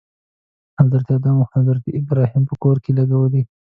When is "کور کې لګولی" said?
2.63-3.41